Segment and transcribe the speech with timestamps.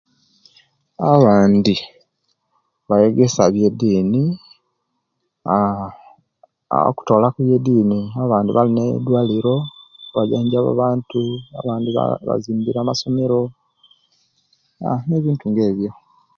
[1.13, 1.73] Abandi
[2.87, 4.23] bayegesya byediini;
[6.73, 9.55] aa okutoolaku ebyediini, abandi balina eidwaliro,
[10.15, 11.21] bajanjabye abantu,
[11.59, 11.89] abandi
[12.27, 13.39] bazimbire amasomero,
[14.89, 15.91] ah, nebintu nga ebyo.